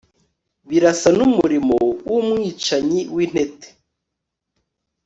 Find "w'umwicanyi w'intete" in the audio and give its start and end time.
2.11-3.67